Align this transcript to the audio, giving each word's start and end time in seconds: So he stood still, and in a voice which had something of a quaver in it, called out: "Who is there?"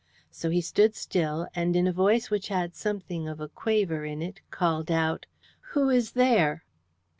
So 0.31 0.49
he 0.49 0.61
stood 0.61 0.95
still, 0.95 1.47
and 1.53 1.75
in 1.75 1.85
a 1.85 1.93
voice 1.93 2.31
which 2.31 2.47
had 2.47 2.73
something 2.73 3.27
of 3.27 3.39
a 3.39 3.47
quaver 3.47 4.03
in 4.03 4.23
it, 4.23 4.41
called 4.49 4.89
out: 4.89 5.27
"Who 5.77 5.91
is 5.91 6.13
there?" 6.13 6.65